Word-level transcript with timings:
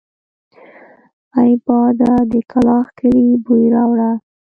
اې 1.39 1.51
باده 1.65 2.13
د 2.31 2.33
کلاخ 2.51 2.85
کلي 2.99 3.27
بوی 3.45 3.65
راوړه! 3.75 4.11